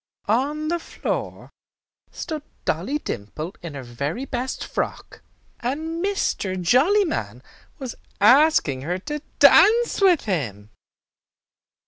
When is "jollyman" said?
6.59-7.43